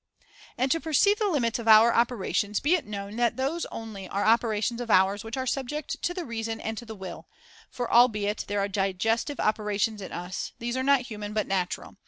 [0.57, 4.25] And to perceive the limits of our operations, be it known that those only are
[4.25, 7.27] operations of ours which are subject to the reason and to the will;
[7.69, 11.97] for albeit there are digestive operations in us, these are not human, but natural.